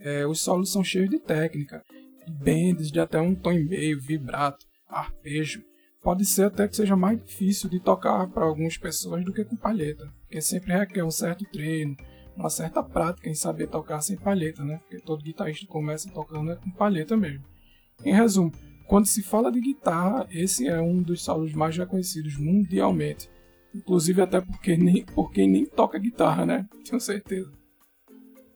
É, 0.00 0.26
os 0.26 0.40
solos 0.40 0.72
são 0.72 0.82
cheios 0.82 1.10
de 1.10 1.18
técnica, 1.18 1.84
de 2.26 2.32
bends 2.32 2.90
de 2.90 2.98
até 2.98 3.20
um 3.20 3.34
tom 3.34 3.52
e 3.52 3.62
meio, 3.62 4.00
vibrato, 4.00 4.66
arpejo. 4.88 5.62
Pode 6.02 6.24
ser 6.24 6.44
até 6.44 6.66
que 6.66 6.74
seja 6.74 6.96
mais 6.96 7.22
difícil 7.22 7.68
de 7.68 7.78
tocar 7.78 8.26
para 8.28 8.44
algumas 8.44 8.78
pessoas 8.78 9.22
do 9.24 9.32
que 9.32 9.44
com 9.44 9.56
palheta, 9.56 10.10
porque 10.22 10.40
sempre 10.40 10.72
requer 10.72 11.04
um 11.04 11.10
certo 11.10 11.44
treino, 11.52 11.94
uma 12.34 12.48
certa 12.48 12.82
prática 12.82 13.28
em 13.28 13.34
saber 13.34 13.66
tocar 13.66 14.00
sem 14.00 14.16
palheta, 14.16 14.64
né? 14.64 14.78
Porque 14.78 15.04
todo 15.04 15.22
guitarrista 15.22 15.66
começa 15.66 16.10
tocando 16.10 16.56
com 16.56 16.70
palheta 16.70 17.16
mesmo. 17.16 17.44
Em 18.02 18.14
resumo, 18.14 18.50
quando 18.86 19.06
se 19.06 19.22
fala 19.22 19.52
de 19.52 19.60
guitarra, 19.60 20.26
esse 20.30 20.66
é 20.66 20.80
um 20.80 21.02
dos 21.02 21.22
solos 21.22 21.52
mais 21.52 21.76
reconhecidos 21.76 22.38
mundialmente. 22.38 23.28
Inclusive 23.74 24.22
até 24.22 24.40
porque 24.40 24.76
nem, 24.76 25.04
por 25.04 25.30
quem 25.30 25.48
nem 25.48 25.66
toca 25.66 25.98
guitarra, 25.98 26.46
né? 26.46 26.66
Tenho 26.84 27.00
certeza. 27.00 27.59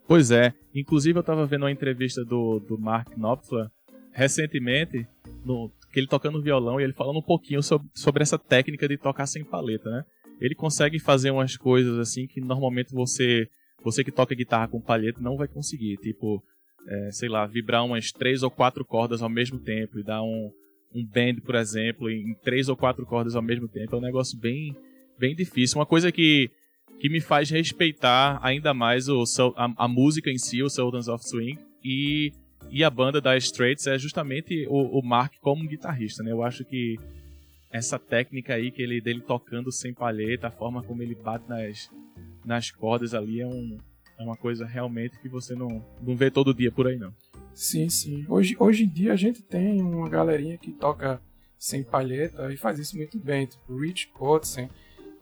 Pois 0.07 0.31
é. 0.31 0.53
Inclusive, 0.75 1.19
eu 1.19 1.21
estava 1.21 1.47
vendo 1.47 1.63
uma 1.63 1.73
entrevista 1.73 2.25
do, 2.25 2.59
do 2.61 2.79
Mark 2.79 3.09
Knopfler 3.17 3.69
recentemente, 4.13 5.07
no, 5.45 5.71
que 5.93 5.99
ele 5.99 6.07
tocando 6.07 6.41
violão 6.41 6.81
e 6.81 6.85
ele 6.85 6.93
falando 6.93 7.19
um 7.19 7.23
pouquinho 7.23 7.63
sobre, 7.63 7.89
sobre 7.95 8.23
essa 8.23 8.39
técnica 8.39 8.87
de 8.87 8.97
tocar 8.97 9.27
sem 9.27 9.45
paleta, 9.45 9.91
né? 9.91 10.05
Ele 10.41 10.55
consegue 10.55 10.99
fazer 10.99 11.31
umas 11.31 11.57
coisas 11.57 11.99
assim 11.99 12.27
que 12.27 12.41
normalmente 12.41 12.93
você 12.93 13.49
você 13.85 14.03
que 14.03 14.11
toca 14.11 14.35
guitarra 14.35 14.67
com 14.67 14.81
palheta 14.81 15.21
não 15.21 15.37
vai 15.37 15.47
conseguir. 15.47 15.97
Tipo, 15.99 16.43
é, 16.89 17.11
sei 17.13 17.29
lá, 17.29 17.47
vibrar 17.47 17.85
umas 17.85 18.11
três 18.11 18.43
ou 18.43 18.51
quatro 18.51 18.85
cordas 18.85 19.23
ao 19.23 19.29
mesmo 19.29 19.59
tempo 19.59 19.99
e 19.99 20.03
dar 20.03 20.23
um, 20.23 20.51
um 20.95 21.05
bend, 21.05 21.41
por 21.43 21.55
exemplo, 21.55 22.11
em 22.11 22.35
três 22.43 22.69
ou 22.69 22.77
quatro 22.77 23.05
cordas 23.05 23.37
ao 23.37 23.43
mesmo 23.43 23.69
tempo. 23.69 23.95
É 23.95 23.99
um 23.99 24.03
negócio 24.03 24.39
bem, 24.39 24.75
bem 25.19 25.35
difícil. 25.35 25.79
Uma 25.79 25.87
coisa 25.87 26.11
que 26.11 26.51
que 26.99 27.09
me 27.09 27.21
faz 27.21 27.51
respeitar 27.51 28.39
ainda 28.43 28.73
mais 28.73 29.09
o, 29.09 29.25
a, 29.57 29.85
a 29.85 29.89
música 29.89 30.31
em 30.31 30.39
si, 30.39 30.63
o 30.63 30.71
Sultans 30.71 31.09
of 31.09 31.25
Swing, 31.27 31.59
e, 31.85 32.33
e 32.71 32.83
a 32.83 32.91
banda 32.91 33.21
da 33.21 33.37
Straits 33.37 33.87
é 33.87 33.99
justamente 33.99 34.67
o, 34.69 34.99
o 34.99 35.03
Mark 35.03 35.35
como 35.41 35.69
guitarrista, 35.69 36.23
né? 36.23 36.33
Eu 36.33 36.43
acho 36.43 36.65
que 36.65 36.99
essa 37.71 37.99
técnica 37.99 38.55
aí 38.55 38.71
que 38.71 38.81
ele 38.81 39.01
dele 39.01 39.21
tocando 39.21 39.73
sem 39.73 39.93
palheta, 39.93 40.47
a 40.47 40.51
forma 40.51 40.83
como 40.83 41.03
ele 41.03 41.15
bate 41.15 41.49
nas, 41.49 41.91
nas 42.45 42.71
cordas 42.71 43.15
ali 43.15 43.41
é, 43.41 43.47
um, 43.47 43.77
é 44.19 44.23
uma 44.23 44.37
coisa 44.37 44.65
realmente 44.65 45.19
que 45.19 45.29
você 45.29 45.55
não, 45.55 45.85
não 46.01 46.17
vê 46.17 46.31
todo 46.31 46.55
dia 46.55 46.71
por 46.71 46.87
aí 46.87 46.97
não. 46.97 47.13
Sim, 47.53 47.89
sim. 47.89 48.25
Hoje, 48.29 48.57
hoje 48.59 48.85
em 48.85 48.89
dia 48.89 49.13
a 49.13 49.17
gente 49.17 49.43
tem 49.43 49.81
uma 49.81 50.09
galerinha 50.09 50.57
que 50.57 50.73
toca 50.73 51.21
sem 51.59 51.83
palheta 51.83 52.53
e 52.53 52.57
faz 52.57 52.79
isso 52.79 52.97
muito 52.97 53.19
bem, 53.19 53.47
tipo 53.47 53.77
Rich 53.77 54.09
Kotzen, 54.09 54.69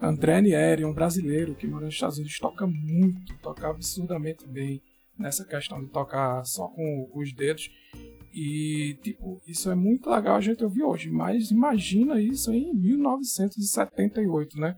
André 0.02 0.40
Nieri, 0.40 0.84
um 0.84 0.92
brasileiro 0.92 1.54
que 1.54 1.64
mora 1.64 1.84
nos 1.84 1.94
Estados 1.94 2.18
Unidos, 2.18 2.36
toca 2.40 2.66
muito, 2.66 3.38
toca 3.38 3.68
absurdamente 3.68 4.44
bem 4.48 4.82
nessa 5.16 5.44
questão 5.44 5.80
de 5.80 5.90
tocar 5.90 6.44
só 6.44 6.66
com 6.66 7.08
os 7.14 7.32
dedos. 7.32 7.70
E, 8.34 8.98
tipo, 9.00 9.40
isso 9.46 9.70
é 9.70 9.76
muito 9.76 10.10
legal 10.10 10.34
a 10.34 10.40
gente 10.40 10.64
ouvir 10.64 10.82
hoje, 10.82 11.08
mas 11.08 11.52
imagina 11.52 12.20
isso 12.20 12.52
em 12.52 12.74
1978, 12.74 14.58
né? 14.58 14.74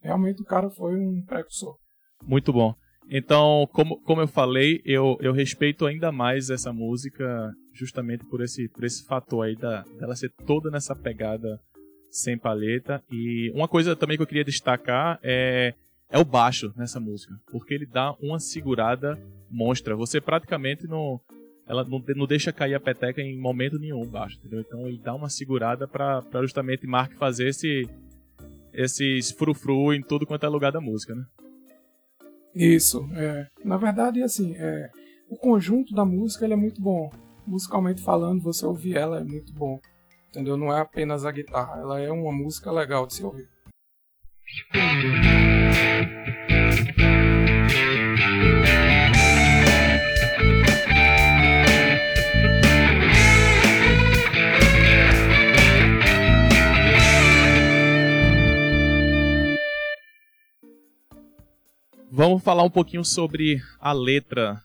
Realmente 0.00 0.42
o 0.42 0.44
cara 0.44 0.70
foi 0.70 0.94
um 0.96 1.24
precursor. 1.24 1.76
Muito 2.22 2.52
bom. 2.52 2.72
Então, 3.10 3.66
como, 3.72 4.00
como 4.02 4.20
eu 4.20 4.28
falei, 4.28 4.80
eu, 4.84 5.16
eu 5.20 5.32
respeito 5.32 5.86
ainda 5.86 6.12
mais 6.12 6.50
essa 6.50 6.72
música 6.72 7.50
justamente 7.72 8.24
por 8.26 8.42
esse, 8.42 8.68
por 8.68 8.84
esse 8.84 9.04
fator 9.06 9.46
aí 9.46 9.56
da, 9.56 9.82
dela 9.98 10.14
ser 10.14 10.30
toda 10.46 10.70
nessa 10.70 10.94
pegada 10.94 11.58
sem 12.10 12.36
palheta. 12.38 13.02
E 13.10 13.50
uma 13.54 13.68
coisa 13.68 13.94
também 13.94 14.16
que 14.16 14.22
eu 14.22 14.26
queria 14.26 14.44
destacar 14.44 15.18
é, 15.22 15.74
é 16.10 16.18
o 16.18 16.24
baixo 16.24 16.72
nessa 16.76 16.98
música, 16.98 17.34
porque 17.50 17.74
ele 17.74 17.86
dá 17.86 18.14
uma 18.20 18.38
segurada 18.38 19.18
monstra. 19.50 19.96
Você 19.96 20.20
praticamente 20.20 20.86
não, 20.86 21.20
ela 21.66 21.84
não, 21.84 22.02
não 22.16 22.26
deixa 22.26 22.52
cair 22.52 22.74
a 22.74 22.80
peteca 22.80 23.20
em 23.20 23.38
momento 23.38 23.78
nenhum 23.78 24.06
baixo, 24.06 24.38
entendeu? 24.38 24.60
Então 24.60 24.86
ele 24.86 24.98
dá 24.98 25.14
uma 25.14 25.28
segurada 25.28 25.86
para 25.86 26.22
justamente 26.40 26.86
Mark 26.86 27.12
fazer 27.14 27.48
esse 27.48 27.88
esses 28.72 29.32
frufru 29.32 29.92
em 29.92 30.02
tudo 30.02 30.26
quanto 30.26 30.46
é 30.46 30.48
lugar 30.48 30.70
da 30.70 30.80
música, 30.80 31.14
né? 31.14 31.24
Isso, 32.54 33.08
é. 33.14 33.46
Na 33.64 33.76
verdade, 33.76 34.22
assim, 34.22 34.54
é, 34.56 34.90
o 35.28 35.36
conjunto 35.36 35.94
da 35.94 36.04
música 36.04 36.44
ele 36.44 36.54
é 36.54 36.56
muito 36.56 36.80
bom. 36.80 37.10
Musicalmente 37.46 38.02
falando, 38.02 38.42
você 38.42 38.64
ouvir 38.64 38.96
ela 38.96 39.20
é 39.20 39.24
muito 39.24 39.52
bom 39.52 39.80
entendeu? 40.28 40.56
Não 40.56 40.72
é 40.72 40.80
apenas 40.80 41.24
a 41.24 41.32
guitarra, 41.32 41.80
ela 41.80 42.00
é 42.00 42.10
uma 42.10 42.32
música 42.32 42.70
legal 42.70 43.06
de 43.06 43.14
se 43.14 43.24
ouvir. 43.24 43.48
Vamos 62.10 62.42
falar 62.42 62.64
um 62.64 62.70
pouquinho 62.70 63.04
sobre 63.04 63.60
a 63.78 63.92
letra 63.92 64.60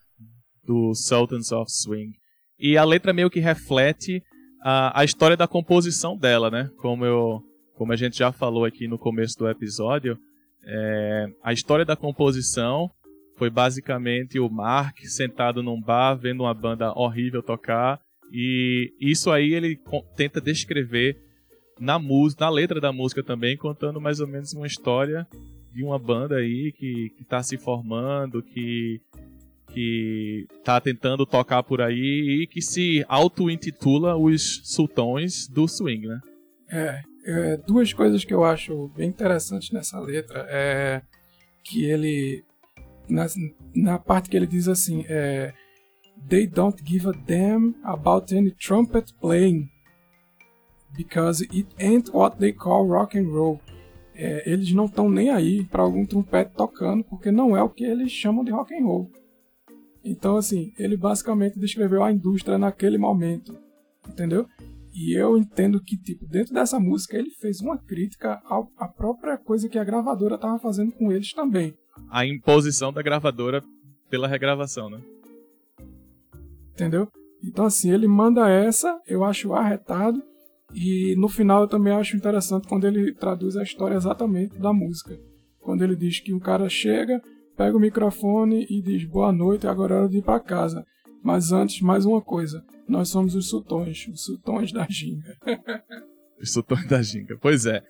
do 0.64 0.92
Sultans 0.94 1.52
of 1.52 1.70
Swing. 1.70 2.12
E 2.58 2.76
a 2.76 2.84
letra 2.84 3.12
meio 3.12 3.30
que 3.30 3.38
reflete 3.38 4.22
a, 4.64 5.00
a 5.00 5.04
história 5.04 5.36
da 5.36 5.46
composição 5.46 6.16
dela, 6.16 6.50
né? 6.50 6.70
Como, 6.78 7.04
eu, 7.04 7.42
como 7.74 7.92
a 7.92 7.96
gente 7.96 8.16
já 8.16 8.32
falou 8.32 8.64
aqui 8.64 8.88
no 8.88 8.98
começo 8.98 9.38
do 9.38 9.46
episódio, 9.46 10.18
é, 10.64 11.26
a 11.42 11.52
história 11.52 11.84
da 11.84 11.94
composição 11.94 12.90
foi 13.36 13.50
basicamente 13.50 14.38
o 14.38 14.48
Mark 14.48 14.98
sentado 15.00 15.62
num 15.62 15.78
bar 15.78 16.14
vendo 16.14 16.44
uma 16.44 16.54
banda 16.54 16.92
horrível 16.98 17.42
tocar 17.42 18.00
e 18.32 18.90
isso 18.98 19.30
aí 19.30 19.52
ele 19.52 19.78
tenta 20.16 20.40
descrever 20.40 21.20
na 21.78 21.98
música, 21.98 22.44
na 22.44 22.50
letra 22.50 22.80
da 22.80 22.92
música 22.92 23.22
também, 23.22 23.56
contando 23.56 24.00
mais 24.00 24.20
ou 24.20 24.26
menos 24.26 24.54
uma 24.54 24.66
história 24.66 25.26
de 25.72 25.84
uma 25.84 25.98
banda 25.98 26.36
aí 26.36 26.72
que 26.72 27.12
está 27.20 27.42
se 27.42 27.58
formando, 27.58 28.42
que 28.42 29.00
que 29.74 30.46
tá 30.62 30.80
tentando 30.80 31.26
tocar 31.26 31.64
por 31.64 31.82
aí 31.82 32.42
e 32.42 32.46
que 32.46 32.62
se 32.62 33.04
auto-intitula 33.08 34.16
os 34.16 34.60
sultões 34.62 35.48
do 35.48 35.66
swing, 35.66 36.06
né? 36.06 36.20
É, 36.70 37.02
é, 37.26 37.56
duas 37.56 37.92
coisas 37.92 38.24
que 38.24 38.32
eu 38.32 38.44
acho 38.44 38.88
bem 38.96 39.08
interessantes 39.08 39.72
nessa 39.72 39.98
letra 39.98 40.46
é 40.48 41.02
que 41.64 41.84
ele 41.84 42.44
na, 43.08 43.26
na 43.74 43.98
parte 43.98 44.30
que 44.30 44.36
ele 44.36 44.46
diz 44.46 44.68
assim 44.68 45.04
é 45.08 45.52
they 46.28 46.46
don't 46.46 46.82
give 46.86 47.08
a 47.08 47.12
damn 47.12 47.74
about 47.82 48.34
any 48.34 48.50
trumpet 48.52 49.12
playing 49.20 49.68
because 50.96 51.44
it 51.44 51.66
ain't 51.78 52.10
what 52.12 52.38
they 52.38 52.52
call 52.52 52.86
rock 52.86 53.18
and 53.18 53.28
roll 53.28 53.60
é, 54.14 54.48
eles 54.50 54.72
não 54.72 54.84
estão 54.84 55.10
nem 55.10 55.30
aí 55.30 55.64
para 55.64 55.82
algum 55.82 56.06
trompete 56.06 56.52
tocando 56.54 57.02
porque 57.04 57.30
não 57.30 57.56
é 57.56 57.62
o 57.62 57.68
que 57.68 57.84
eles 57.84 58.12
chamam 58.12 58.44
de 58.44 58.52
rock 58.52 58.74
and 58.74 58.84
roll 58.84 59.10
então, 60.04 60.36
assim, 60.36 60.72
ele 60.78 60.96
basicamente 60.96 61.58
descreveu 61.58 62.02
a 62.02 62.12
indústria 62.12 62.58
naquele 62.58 62.98
momento, 62.98 63.56
entendeu? 64.08 64.46
E 64.92 65.18
eu 65.18 65.36
entendo 65.36 65.80
que, 65.82 65.96
tipo, 65.96 66.26
dentro 66.26 66.54
dessa 66.54 66.78
música 66.78 67.16
ele 67.16 67.30
fez 67.30 67.60
uma 67.60 67.78
crítica 67.78 68.40
à 68.78 68.86
própria 68.86 69.36
coisa 69.36 69.68
que 69.68 69.78
a 69.78 69.84
gravadora 69.84 70.36
estava 70.36 70.58
fazendo 70.58 70.92
com 70.92 71.10
eles 71.10 71.32
também. 71.32 71.74
A 72.10 72.24
imposição 72.26 72.92
da 72.92 73.02
gravadora 73.02 73.64
pela 74.10 74.28
regravação, 74.28 74.90
né? 74.90 75.00
Entendeu? 76.72 77.08
Então, 77.42 77.64
assim, 77.64 77.90
ele 77.90 78.06
manda 78.06 78.48
essa, 78.48 79.00
eu 79.06 79.24
acho 79.24 79.52
arretado, 79.52 80.22
e 80.72 81.14
no 81.16 81.28
final 81.28 81.62
eu 81.62 81.68
também 81.68 81.92
acho 81.92 82.16
interessante 82.16 82.68
quando 82.68 82.86
ele 82.86 83.14
traduz 83.14 83.56
a 83.56 83.62
história 83.62 83.94
exatamente 83.94 84.58
da 84.58 84.72
música. 84.72 85.18
Quando 85.60 85.82
ele 85.82 85.96
diz 85.96 86.20
que 86.20 86.32
um 86.34 86.38
cara 86.38 86.68
chega, 86.68 87.22
pega 87.56 87.76
o 87.76 87.80
microfone 87.80 88.66
e 88.68 88.80
diz 88.80 89.04
boa 89.04 89.32
noite, 89.32 89.66
agora 89.66 89.94
é 89.94 89.98
hora 89.98 90.08
de 90.08 90.18
ir 90.18 90.22
para 90.22 90.40
casa. 90.40 90.84
Mas 91.22 91.52
antes, 91.52 91.80
mais 91.80 92.04
uma 92.04 92.20
coisa. 92.20 92.64
Nós 92.86 93.08
somos 93.08 93.34
os 93.34 93.48
sultões, 93.48 94.06
os 94.08 94.24
sultões 94.24 94.72
da 94.72 94.86
ginga. 94.88 95.36
os 96.40 96.52
sultões 96.52 96.86
da 96.86 97.00
ginga, 97.00 97.38
pois 97.40 97.64
é. 97.64 97.82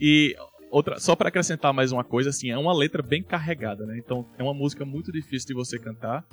E 0.00 0.36
outra, 0.70 1.00
só 1.00 1.16
para 1.16 1.28
acrescentar 1.28 1.72
mais 1.72 1.90
uma 1.90 2.04
coisa, 2.04 2.30
assim, 2.30 2.50
é 2.50 2.58
uma 2.58 2.72
letra 2.72 3.02
bem 3.02 3.22
carregada, 3.22 3.84
né? 3.84 3.98
Então 3.98 4.26
é 4.38 4.42
uma 4.42 4.54
música 4.54 4.84
muito 4.84 5.10
difícil 5.10 5.48
de 5.48 5.54
você 5.54 5.78
cantar, 5.78 6.24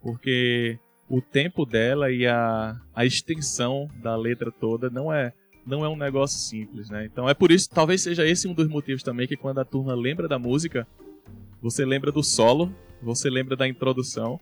porque 0.00 0.78
o 1.08 1.20
tempo 1.20 1.66
dela 1.66 2.10
e 2.10 2.26
a, 2.26 2.80
a 2.94 3.04
extensão 3.04 3.88
da 4.02 4.16
letra 4.16 4.50
toda 4.50 4.88
não 4.88 5.12
é 5.12 5.32
não 5.66 5.84
é 5.84 5.88
um 5.88 5.96
negócio 5.96 6.38
simples, 6.38 6.88
né? 6.88 7.04
Então 7.04 7.28
é 7.28 7.34
por 7.34 7.52
isso, 7.52 7.68
talvez 7.68 8.00
seja 8.00 8.26
esse 8.26 8.48
um 8.48 8.54
dos 8.54 8.68
motivos 8.68 9.02
também 9.02 9.28
que 9.28 9.36
quando 9.36 9.58
a 9.58 9.66
turma 9.66 9.94
lembra 9.94 10.26
da 10.26 10.38
música, 10.38 10.88
você 11.60 11.84
lembra 11.84 12.12
do 12.12 12.22
solo, 12.22 12.72
você 13.02 13.28
lembra 13.28 13.56
da 13.56 13.68
introdução, 13.68 14.38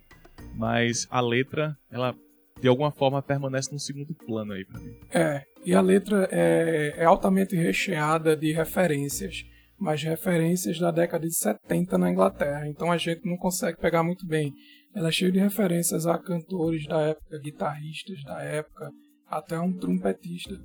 mas 0.55 1.07
a 1.11 1.21
letra, 1.21 1.77
ela 1.91 2.15
de 2.61 2.69
alguma 2.69 2.91
forma 2.91 3.23
permanece 3.23 3.71
num 3.71 3.79
segundo 3.79 4.15
plano 4.15 4.53
aí 4.53 4.65
pra 4.65 4.81
mim. 4.81 4.95
É, 5.13 5.43
e 5.65 5.75
a 5.75 5.81
letra 5.81 6.29
é, 6.31 6.95
é 6.97 7.05
altamente 7.05 7.55
recheada 7.55 8.37
de 8.37 8.53
referências, 8.53 9.45
mas 9.79 10.03
referências 10.03 10.79
da 10.79 10.91
década 10.91 11.27
de 11.27 11.35
70 11.37 11.99
na 11.99 12.11
Inglaterra, 12.11 12.67
então 12.69 12.91
a 12.91 12.97
gente 12.97 13.27
não 13.27 13.37
consegue 13.37 13.79
pegar 13.79 14.03
muito 14.03 14.27
bem. 14.27 14.53
Ela 14.95 15.09
é 15.09 15.13
cheia 15.13 15.31
de 15.31 15.39
referências 15.39 16.07
a 16.07 16.19
cantores 16.19 16.87
da 16.87 17.01
época, 17.03 17.39
guitarristas 17.39 18.23
da 18.25 18.41
época, 18.43 18.91
até 19.29 19.61
um 19.61 19.73
trompetista. 19.73 20.59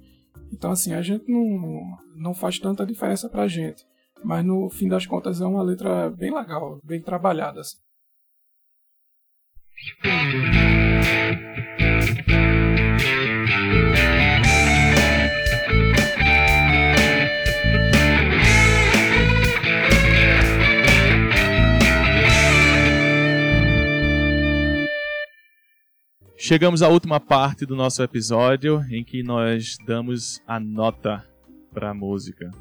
Então, 0.54 0.72
assim, 0.72 0.94
a 0.94 1.02
gente 1.02 1.30
não, 1.30 1.98
não 2.16 2.34
faz 2.34 2.58
tanta 2.58 2.86
diferença 2.86 3.30
pra 3.30 3.48
gente. 3.48 3.84
Mas 4.24 4.46
no 4.46 4.70
fim 4.70 4.88
das 4.88 5.06
contas 5.06 5.42
é 5.42 5.46
uma 5.46 5.64
letra 5.64 6.10
bem 6.10 6.34
legal, 6.34 6.80
bem 6.84 7.02
trabalhada. 7.02 7.62
Assim. 7.62 7.78
Chegamos 26.38 26.82
à 26.82 26.90
última 26.90 27.20
parte 27.20 27.66
do 27.66 27.76
nosso 27.76 28.02
episódio 28.04 28.84
em 28.92 29.04
que 29.04 29.24
nós 29.24 29.78
damos 29.86 30.42
a 30.48 30.60
nota 30.60 31.26
para 31.72 31.92
a 31.92 31.94
música. 31.94 32.52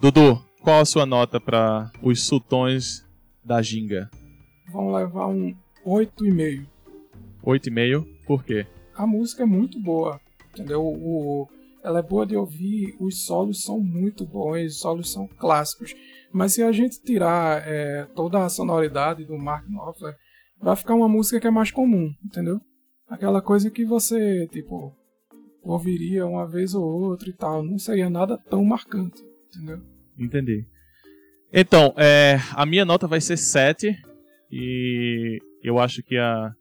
Dudu, 0.00 0.40
qual 0.62 0.80
a 0.80 0.84
sua 0.84 1.06
nota 1.06 1.40
para 1.40 1.90
os 2.02 2.24
sultões 2.24 3.06
da 3.44 3.60
ginga? 3.62 4.10
Vão 4.70 4.92
levar 4.92 5.26
um 5.26 5.54
8,5. 5.84 6.66
8,5? 7.44 8.06
Por 8.26 8.44
quê? 8.44 8.66
A 8.94 9.06
música 9.06 9.42
é 9.42 9.46
muito 9.46 9.80
boa, 9.80 10.20
entendeu? 10.52 10.82
O, 10.82 11.48
ela 11.82 12.00
é 12.00 12.02
boa 12.02 12.26
de 12.26 12.36
ouvir, 12.36 12.94
os 13.00 13.24
solos 13.24 13.62
são 13.62 13.80
muito 13.80 14.26
bons, 14.26 14.66
os 14.66 14.80
solos 14.80 15.10
são 15.10 15.26
clássicos. 15.26 15.94
Mas 16.32 16.54
se 16.54 16.62
a 16.62 16.70
gente 16.70 17.02
tirar 17.02 17.66
é, 17.66 18.04
toda 18.14 18.44
a 18.44 18.48
sonoridade 18.48 19.24
do 19.24 19.36
Mark 19.38 19.66
Knopfler, 19.66 20.14
vai 20.60 20.76
ficar 20.76 20.94
uma 20.94 21.08
música 21.08 21.40
que 21.40 21.46
é 21.46 21.50
mais 21.50 21.70
comum, 21.70 22.12
entendeu? 22.24 22.60
Aquela 23.08 23.42
coisa 23.42 23.70
que 23.70 23.84
você, 23.84 24.46
tipo, 24.48 24.94
ouviria 25.62 26.26
uma 26.26 26.46
vez 26.46 26.74
ou 26.74 26.84
outra 26.84 27.28
e 27.28 27.32
tal. 27.32 27.64
Não 27.64 27.78
seria 27.78 28.08
nada 28.08 28.38
tão 28.38 28.64
marcante, 28.64 29.20
entendeu? 29.48 29.80
Entendi. 30.20 30.64
Então, 31.52 31.94
é, 31.96 32.38
a 32.54 32.64
minha 32.66 32.84
nota 32.84 33.08
vai 33.08 33.20
ser 33.20 33.36
7 33.36 33.96
e 34.52 35.40
eu 35.62 35.78
acho 35.78 36.02
que 36.02 36.16
a, 36.16 36.54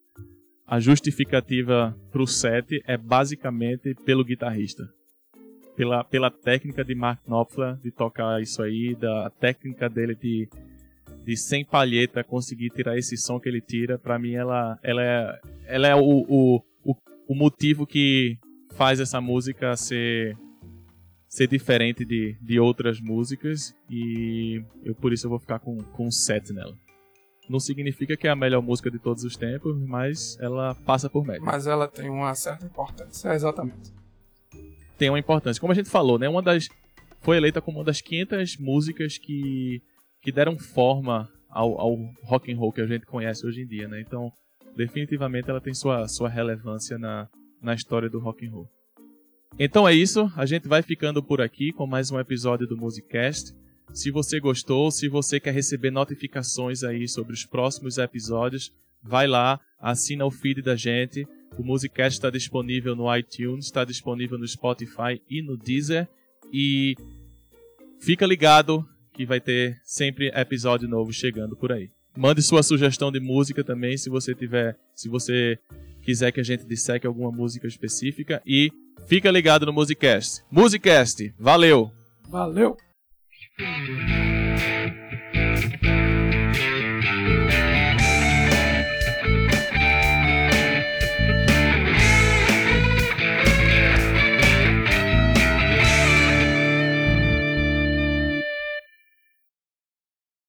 a 0.65 0.79
justificativa 0.79 1.95
pro 2.11 2.25
7 2.25 2.81
é 2.87 2.97
basicamente 2.97 3.93
pelo 4.05 4.23
guitarrista. 4.23 4.89
Pela, 5.75 6.03
pela 6.03 6.31
técnica 6.31 6.83
de 6.83 6.95
Mark 6.95 7.21
Knopfler 7.25 7.77
de 7.77 7.91
tocar 7.91 8.41
isso 8.41 8.61
aí, 8.61 8.95
da 8.95 9.29
técnica 9.29 9.89
dele 9.89 10.15
de, 10.15 10.49
de 11.23 11.37
sem 11.37 11.63
palheta 11.63 12.23
conseguir 12.23 12.69
tirar 12.69 12.97
esse 12.97 13.15
som 13.15 13.39
que 13.39 13.47
ele 13.47 13.61
tira, 13.61 13.97
pra 13.97 14.19
mim 14.19 14.33
ela, 14.33 14.77
ela 14.83 15.01
é, 15.01 15.39
ela 15.67 15.87
é 15.87 15.95
o, 15.95 16.25
o, 16.27 16.63
o, 16.83 16.95
o 17.27 17.35
motivo 17.35 17.87
que 17.87 18.37
faz 18.71 18.99
essa 18.99 19.21
música 19.21 19.75
ser 19.77 20.35
ser 21.29 21.47
diferente 21.47 22.03
de, 22.03 22.35
de 22.41 22.59
outras 22.59 22.99
músicas 22.99 23.73
e 23.89 24.63
eu 24.83 24.95
por 24.95 25.13
isso 25.13 25.27
eu 25.27 25.29
vou 25.29 25.39
ficar 25.39 25.59
com, 25.59 25.77
com 25.77 26.09
7 26.11 26.51
nela. 26.51 26.75
Não 27.47 27.59
significa 27.59 28.17
que 28.17 28.27
é 28.27 28.31
a 28.31 28.35
melhor 28.35 28.61
música 28.61 28.91
de 28.91 28.99
todos 28.99 29.23
os 29.23 29.35
tempos, 29.35 29.75
mas 29.87 30.37
ela 30.39 30.75
passa 30.75 31.09
por 31.09 31.25
média. 31.25 31.41
Mas 31.43 31.65
ela 31.65 31.87
tem 31.87 32.09
uma 32.09 32.35
certa 32.35 32.65
importância, 32.65 33.29
é 33.29 33.35
exatamente. 33.35 33.93
Tem 34.97 35.09
uma 35.09 35.19
importância. 35.19 35.59
Como 35.61 35.71
a 35.71 35.75
gente 35.75 35.89
falou, 35.89 36.19
né, 36.19 36.27
uma 36.27 36.41
das 36.41 36.67
foi 37.21 37.37
eleita 37.37 37.61
como 37.61 37.79
uma 37.79 37.83
das 37.83 38.01
500 38.01 38.57
músicas 38.57 39.17
que, 39.17 39.81
que 40.21 40.31
deram 40.31 40.57
forma 40.57 41.29
ao, 41.49 41.79
ao 41.79 41.97
rock 42.23 42.51
and 42.51 42.57
roll 42.57 42.71
que 42.71 42.81
a 42.81 42.87
gente 42.87 43.05
conhece 43.05 43.45
hoje 43.45 43.61
em 43.61 43.67
dia, 43.67 43.87
né? 43.87 44.01
Então, 44.01 44.31
definitivamente 44.75 45.49
ela 45.49 45.59
tem 45.59 45.73
sua, 45.73 46.07
sua 46.07 46.29
relevância 46.29 46.97
na, 46.97 47.27
na 47.61 47.73
história 47.73 48.09
do 48.09 48.19
rock 48.19 48.45
and 48.45 48.51
roll. 48.51 48.69
Então 49.61 49.85
é 49.85 49.93
isso, 49.93 50.31
a 50.37 50.45
gente 50.45 50.69
vai 50.69 50.81
ficando 50.81 51.21
por 51.21 51.41
aqui 51.41 51.73
com 51.73 51.85
mais 51.85 52.09
um 52.09 52.17
episódio 52.17 52.65
do 52.65 52.77
Musicast. 52.77 53.53
Se 53.91 54.09
você 54.09 54.39
gostou, 54.39 54.89
se 54.89 55.09
você 55.09 55.37
quer 55.37 55.53
receber 55.53 55.91
notificações 55.91 56.81
aí 56.81 57.09
sobre 57.09 57.33
os 57.33 57.45
próximos 57.45 57.97
episódios, 57.97 58.71
vai 59.03 59.27
lá, 59.27 59.59
assina 59.77 60.25
o 60.25 60.31
feed 60.31 60.61
da 60.61 60.77
gente. 60.77 61.27
O 61.57 61.63
Musicast 61.63 62.17
está 62.17 62.29
disponível 62.29 62.95
no 62.95 63.13
iTunes, 63.13 63.65
está 63.65 63.83
disponível 63.83 64.37
no 64.37 64.47
Spotify 64.47 65.21
e 65.29 65.41
no 65.41 65.57
Deezer. 65.57 66.07
E 66.53 66.95
fica 67.99 68.25
ligado 68.25 68.87
que 69.11 69.25
vai 69.25 69.41
ter 69.41 69.77
sempre 69.83 70.31
episódio 70.33 70.87
novo 70.87 71.11
chegando 71.11 71.57
por 71.57 71.73
aí. 71.73 71.89
Mande 72.15 72.41
sua 72.41 72.63
sugestão 72.63 73.11
de 73.11 73.19
música 73.19 73.61
também, 73.61 73.97
se 73.97 74.09
você 74.09 74.33
tiver, 74.33 74.77
se 74.95 75.09
você 75.09 75.59
quiser 76.01 76.31
que 76.31 76.39
a 76.39 76.43
gente 76.43 76.65
disseque 76.65 77.05
alguma 77.05 77.29
música 77.29 77.67
específica 77.67 78.41
e 78.45 78.71
Fica 79.09 79.31
ligado 79.31 79.65
no 79.65 79.73
Musicast. 79.73 80.43
Musicast, 80.51 81.33
valeu! 81.39 81.91
Valeu! 82.29 82.77